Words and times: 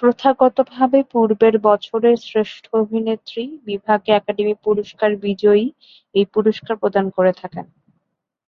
প্রথাগতভাবে 0.00 0.98
পূর্বের 1.12 1.54
বছরের 1.66 2.16
শ্রেষ্ঠ 2.22 2.64
অভিনেত্রী 2.76 3.44
বিভাগে 3.66 4.10
একাডেমি 4.14 4.54
পুরস্কার 4.64 5.10
বিজয়ী 5.24 5.66
এই 6.14 6.26
পুরস্কার 6.34 6.74
প্রদান 6.82 7.06
করে 7.16 7.32
থাকেন। 7.40 7.66